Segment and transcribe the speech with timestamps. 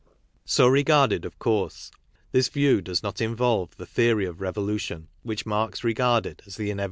[0.45, 1.91] So regarded, of course,
[2.31, 6.75] this view does not involve the theory of revolution which Marx regarded as the inevit'
[6.77, 6.79] Cf.